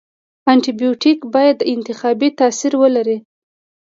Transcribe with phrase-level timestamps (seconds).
[0.51, 3.17] انټي بیوټیک باید انتخابي تاثیر ولري.